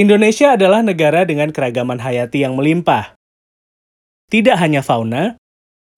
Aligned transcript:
Indonesia 0.00 0.56
adalah 0.56 0.80
negara 0.80 1.28
dengan 1.28 1.52
keragaman 1.52 2.00
hayati 2.00 2.40
yang 2.40 2.56
melimpah. 2.56 3.20
Tidak 4.32 4.56
hanya 4.56 4.80
fauna, 4.80 5.36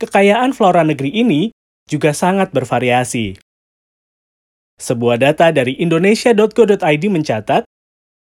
kekayaan 0.00 0.56
flora 0.56 0.80
negeri 0.80 1.20
ini 1.20 1.52
juga 1.84 2.16
sangat 2.16 2.48
bervariasi. 2.48 3.36
Sebuah 4.80 5.20
data 5.20 5.52
dari 5.52 5.76
indonesia.go.id 5.76 7.04
mencatat, 7.12 7.68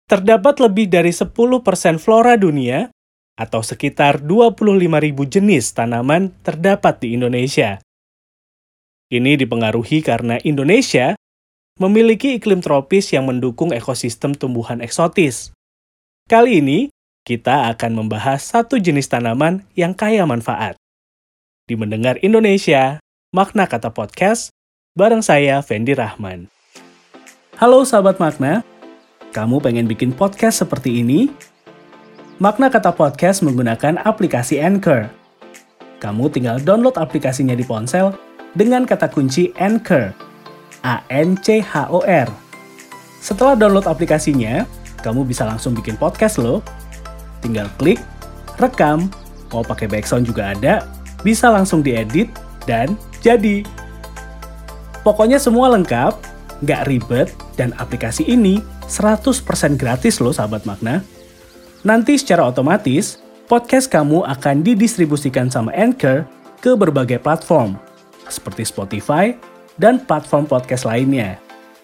terdapat 0.08 0.56
lebih 0.64 0.88
dari 0.88 1.12
10% 1.12 1.36
flora 2.00 2.40
dunia 2.40 2.88
atau 3.36 3.60
sekitar 3.60 4.24
25.000 4.24 4.80
jenis 5.28 5.76
tanaman 5.76 6.32
terdapat 6.40 7.04
di 7.04 7.20
Indonesia. 7.20 7.84
Ini 9.12 9.36
dipengaruhi 9.36 10.00
karena 10.00 10.40
Indonesia 10.48 11.20
memiliki 11.84 12.40
iklim 12.40 12.64
tropis 12.64 13.12
yang 13.12 13.28
mendukung 13.28 13.76
ekosistem 13.76 14.32
tumbuhan 14.32 14.80
eksotis. 14.80 15.55
Kali 16.26 16.58
ini, 16.58 16.90
kita 17.22 17.70
akan 17.70 18.02
membahas 18.02 18.42
satu 18.42 18.82
jenis 18.82 19.06
tanaman 19.06 19.62
yang 19.78 19.94
kaya 19.94 20.26
manfaat. 20.26 20.74
Di 21.70 21.78
Mendengar 21.78 22.18
Indonesia, 22.26 22.98
Makna 23.30 23.70
Kata 23.70 23.94
Podcast, 23.94 24.50
bareng 24.98 25.22
saya, 25.22 25.62
Fendi 25.62 25.94
Rahman. 25.94 26.50
Halo 27.62 27.86
sahabat 27.86 28.18
Makna, 28.18 28.66
kamu 29.38 29.62
pengen 29.62 29.86
bikin 29.86 30.18
podcast 30.18 30.66
seperti 30.66 31.06
ini? 31.06 31.30
Makna 32.42 32.74
Kata 32.74 32.90
Podcast 32.90 33.46
menggunakan 33.46 34.02
aplikasi 34.02 34.58
Anchor. 34.58 35.14
Kamu 36.02 36.34
tinggal 36.34 36.58
download 36.58 36.98
aplikasinya 36.98 37.54
di 37.54 37.62
ponsel 37.62 38.18
dengan 38.58 38.90
kata 38.90 39.14
kunci 39.14 39.54
Anchor, 39.62 40.10
A-N-C-H-O-R. 40.82 42.28
Setelah 43.22 43.54
download 43.54 43.86
aplikasinya, 43.86 44.66
kamu 45.06 45.22
bisa 45.30 45.46
langsung 45.46 45.78
bikin 45.78 45.94
podcast 46.02 46.42
loh. 46.42 46.66
Tinggal 47.46 47.70
klik, 47.78 48.02
rekam, 48.58 49.14
mau 49.54 49.62
pakai 49.62 49.86
background 49.86 50.26
juga 50.26 50.58
ada, 50.58 50.90
bisa 51.22 51.54
langsung 51.54 51.86
diedit, 51.86 52.34
dan 52.66 52.98
jadi. 53.22 53.62
Pokoknya 55.06 55.38
semua 55.38 55.70
lengkap, 55.78 56.18
nggak 56.66 56.82
ribet, 56.90 57.30
dan 57.54 57.78
aplikasi 57.78 58.26
ini 58.26 58.60
100% 58.90 59.78
gratis 59.78 60.18
loh 60.18 60.34
sahabat 60.34 60.66
makna. 60.66 61.06
Nanti 61.86 62.18
secara 62.18 62.50
otomatis, 62.50 63.22
podcast 63.46 63.94
kamu 63.94 64.26
akan 64.26 64.66
didistribusikan 64.66 65.54
sama 65.54 65.70
Anchor 65.78 66.26
ke 66.58 66.74
berbagai 66.74 67.22
platform, 67.22 67.78
seperti 68.26 68.66
Spotify 68.66 69.38
dan 69.78 70.02
platform 70.02 70.50
podcast 70.50 70.90
lainnya. 70.90 71.38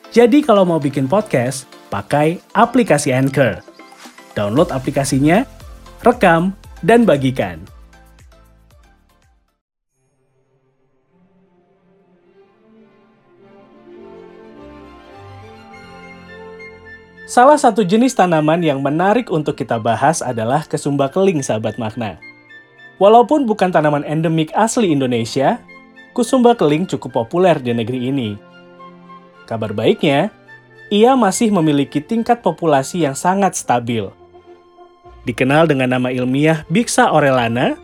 Jadi 0.10 0.42
kalau 0.42 0.66
mau 0.66 0.82
bikin 0.82 1.06
podcast, 1.06 1.70
pakai 1.92 2.40
aplikasi 2.56 3.12
Anchor. 3.12 3.60
Download 4.32 4.72
aplikasinya, 4.72 5.44
rekam, 6.08 6.56
dan 6.88 7.04
bagikan. 7.04 7.60
Salah 17.32 17.56
satu 17.56 17.88
jenis 17.88 18.12
tanaman 18.12 18.60
yang 18.60 18.84
menarik 18.84 19.32
untuk 19.32 19.56
kita 19.56 19.80
bahas 19.80 20.20
adalah 20.20 20.68
kesumba 20.68 21.08
keling, 21.08 21.40
sahabat 21.40 21.80
makna. 21.80 22.20
Walaupun 23.00 23.48
bukan 23.48 23.72
tanaman 23.72 24.04
endemik 24.04 24.52
asli 24.52 24.92
Indonesia, 24.92 25.56
kusumba 26.12 26.60
keling 26.60 26.84
cukup 26.84 27.24
populer 27.24 27.56
di 27.56 27.72
negeri 27.72 28.12
ini. 28.12 28.36
Kabar 29.48 29.72
baiknya, 29.72 30.28
ia 30.92 31.16
masih 31.16 31.56
memiliki 31.56 32.04
tingkat 32.04 32.44
populasi 32.44 33.08
yang 33.08 33.16
sangat 33.16 33.56
stabil. 33.56 34.12
Dikenal 35.24 35.72
dengan 35.72 35.96
nama 35.96 36.12
ilmiah 36.12 36.68
Bixa 36.68 37.08
orellana, 37.16 37.80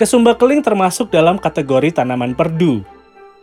kesumba 0.00 0.32
keling 0.40 0.64
termasuk 0.64 1.12
dalam 1.12 1.36
kategori 1.36 2.00
tanaman 2.00 2.32
perdu 2.32 2.80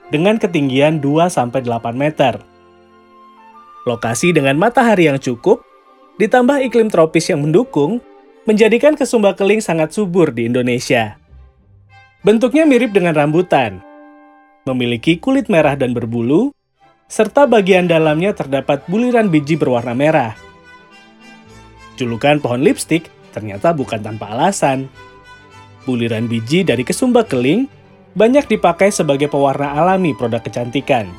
dengan 0.09 0.41
ketinggian 0.41 0.97
2-8 0.97 1.53
meter. 1.93 2.41
Lokasi 3.85 4.33
dengan 4.33 4.57
matahari 4.57 5.05
yang 5.05 5.21
cukup, 5.21 5.61
ditambah 6.17 6.57
iklim 6.65 6.89
tropis 6.89 7.29
yang 7.29 7.45
mendukung, 7.45 8.01
menjadikan 8.49 8.97
kesumba 8.97 9.37
keling 9.37 9.61
sangat 9.61 9.93
subur 9.93 10.33
di 10.33 10.49
Indonesia. 10.49 11.21
Bentuknya 12.25 12.65
mirip 12.65 12.89
dengan 12.91 13.13
rambutan, 13.13 13.79
memiliki 14.65 15.21
kulit 15.21 15.47
merah 15.47 15.77
dan 15.77 15.93
berbulu, 15.93 16.51
serta 17.09 17.49
bagian 17.49 17.89
dalamnya 17.89 18.37
terdapat 18.37 18.85
buliran 18.85 19.33
biji 19.33 19.57
berwarna 19.57 19.97
merah. 19.97 20.37
Julukan 21.97 22.37
pohon 22.37 22.61
lipstik 22.61 23.09
ternyata 23.33 23.73
bukan 23.73 23.99
tanpa 23.99 24.29
alasan. 24.29 24.85
Buliran 25.89 26.29
biji 26.29 26.61
dari 26.61 26.85
kesumba 26.85 27.25
keling 27.25 27.65
banyak 28.13 28.45
dipakai 28.45 28.93
sebagai 28.93 29.25
pewarna 29.25 29.73
alami 29.73 30.13
produk 30.13 30.45
kecantikan, 30.45 31.09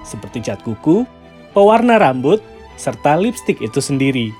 seperti 0.00 0.40
cat 0.48 0.64
kuku, 0.64 1.04
pewarna 1.52 2.00
rambut, 2.00 2.40
serta 2.80 3.20
lipstik 3.20 3.60
itu 3.60 3.84
sendiri. 3.84 4.32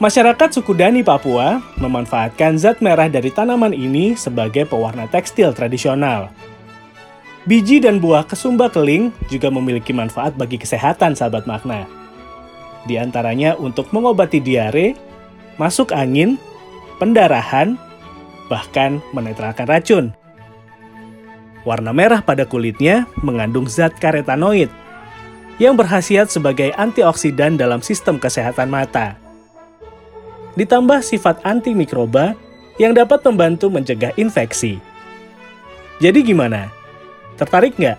Masyarakat 0.00 0.56
suku 0.56 0.72
Dani 0.76 1.04
Papua 1.04 1.60
memanfaatkan 1.76 2.56
zat 2.56 2.80
merah 2.80 3.08
dari 3.08 3.28
tanaman 3.28 3.76
ini 3.76 4.16
sebagai 4.16 4.64
pewarna 4.64 5.04
tekstil 5.08 5.52
tradisional. 5.52 6.32
Biji 7.48 7.80
dan 7.80 8.04
buah 8.04 8.28
kesumba 8.28 8.68
keling 8.68 9.16
juga 9.32 9.48
memiliki 9.48 9.96
manfaat 9.96 10.36
bagi 10.36 10.60
kesehatan 10.60 11.16
sahabat 11.16 11.48
makna. 11.48 11.88
Di 12.84 13.00
antaranya 13.00 13.56
untuk 13.56 13.88
mengobati 13.96 14.44
diare, 14.44 14.92
masuk 15.56 15.96
angin, 15.96 16.36
pendarahan, 17.00 17.80
bahkan 18.52 19.00
menetralkan 19.16 19.64
racun. 19.64 20.12
Warna 21.64 21.96
merah 21.96 22.20
pada 22.20 22.44
kulitnya 22.44 23.08
mengandung 23.24 23.68
zat 23.68 23.96
karetanoid 23.96 24.68
yang 25.60 25.76
berhasiat 25.76 26.28
sebagai 26.32 26.72
antioksidan 26.76 27.56
dalam 27.56 27.80
sistem 27.80 28.20
kesehatan 28.20 28.68
mata. 28.68 29.16
Ditambah 30.56 31.00
sifat 31.00 31.40
antimikroba 31.44 32.36
yang 32.76 32.92
dapat 32.96 33.24
membantu 33.28 33.68
mencegah 33.72 34.12
infeksi. 34.16 34.80
Jadi 36.00 36.24
gimana? 36.24 36.79
Tertarik 37.40 37.80
nggak 37.80 37.96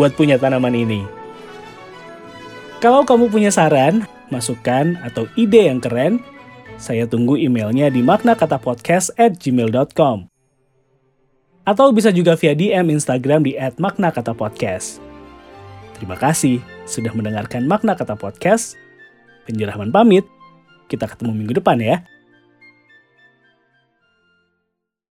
buat 0.00 0.16
punya 0.16 0.40
tanaman 0.40 0.72
ini? 0.72 1.04
Kalau 2.80 3.04
kamu 3.04 3.28
punya 3.28 3.52
saran, 3.52 4.08
masukan, 4.32 4.96
atau 5.04 5.28
ide 5.36 5.68
yang 5.68 5.76
keren, 5.76 6.24
saya 6.80 7.04
tunggu 7.04 7.36
emailnya 7.36 7.92
di 7.92 8.00
maknakatapodcast 8.00 9.12
at 9.20 9.36
gmail.com. 9.36 10.30
Atau 11.68 11.92
bisa 11.92 12.08
juga 12.08 12.32
via 12.32 12.56
DM 12.56 12.96
Instagram 12.96 13.44
di 13.44 13.52
at 13.60 13.76
maknakatapodcast. 13.76 15.04
Terima 15.98 16.16
kasih 16.16 16.62
sudah 16.86 17.10
mendengarkan 17.10 17.66
Makna 17.66 17.98
Kata 17.98 18.14
Podcast. 18.14 18.78
Penjerahman 19.44 19.90
pamit. 19.90 20.22
Kita 20.86 21.10
ketemu 21.10 21.34
minggu 21.34 21.58
depan 21.58 21.76
ya. 21.82 22.06